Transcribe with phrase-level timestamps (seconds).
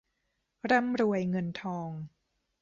[0.71, 1.89] ร่ำรวยเงินทอง